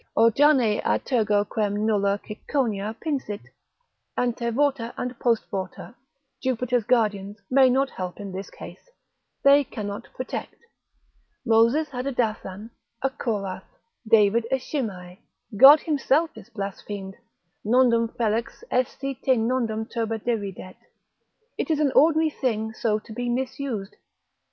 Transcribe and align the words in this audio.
O 0.17 0.31
Jane 0.31 0.81
a 0.83 0.97
tergo 0.97 1.45
quem 1.47 1.69
nulla 1.85 2.19
ciconia 2.27 2.95
pinsit, 2.99 3.43
Antevorta 4.17 4.95
and 4.97 5.11
Postvorta, 5.19 5.93
Jupiter's 6.43 6.85
guardians, 6.85 7.37
may 7.51 7.69
not 7.69 7.91
help 7.91 8.19
in 8.19 8.31
this 8.31 8.49
case, 8.49 8.89
they 9.43 9.63
cannot 9.63 10.07
protect; 10.15 10.55
Moses 11.45 11.89
had 11.89 12.07
a 12.07 12.11
Dathan, 12.11 12.71
a 13.03 13.11
Corath, 13.11 13.67
David 14.07 14.47
a 14.49 14.57
Shimei, 14.57 15.19
God 15.55 15.81
himself 15.81 16.31
is 16.35 16.49
blasphemed: 16.49 17.15
nondum 17.63 18.11
felix 18.17 18.63
es 18.71 18.87
si 18.97 19.13
te 19.13 19.35
nondum 19.37 19.85
turba 19.87 20.17
deridet. 20.17 20.77
It 21.59 21.69
is 21.69 21.79
an 21.79 21.91
ordinary 21.91 22.31
thing 22.31 22.73
so 22.73 22.97
to 22.97 23.13
be 23.13 23.29
misused. 23.29 23.95